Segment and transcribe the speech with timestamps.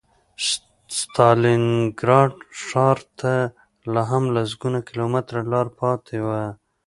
[0.41, 0.41] د
[0.99, 3.33] ستالینګراډ ښار ته
[3.93, 6.43] لا هم لسګونه کیلومتره لاره پاتې وه